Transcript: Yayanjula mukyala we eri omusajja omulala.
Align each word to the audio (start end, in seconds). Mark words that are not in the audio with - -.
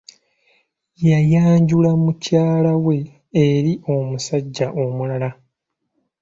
Yayanjula 1.09 1.89
mukyala 2.03 2.71
we 2.85 2.97
eri 3.45 3.73
omusajja 3.93 4.67
omulala. 4.83 5.29